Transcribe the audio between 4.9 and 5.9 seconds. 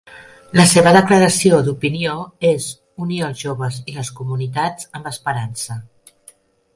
amb esperança".